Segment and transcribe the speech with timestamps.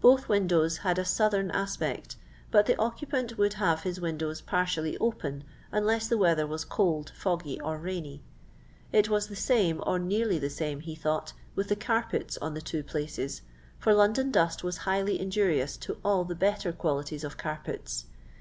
[0.00, 2.16] Both windows had a southern aspect,
[2.50, 7.60] but the occupant would have his windows partially open unless the weather was cold, foggy,
[7.60, 8.24] or rainy.
[8.90, 12.60] It was the same, or nearly the same, he thought, with the carpets on the
[12.60, 13.42] two places,
[13.78, 18.06] for London dust was highly injurious to all the better qualities of carpets.